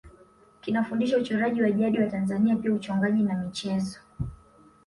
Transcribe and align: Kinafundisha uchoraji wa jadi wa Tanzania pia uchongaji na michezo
Kinafundisha 0.61 1.17
uchoraji 1.17 1.61
wa 1.61 1.71
jadi 1.71 1.99
wa 2.01 2.07
Tanzania 2.07 2.55
pia 2.55 2.73
uchongaji 2.73 3.23
na 3.23 3.35
michezo 3.43 3.99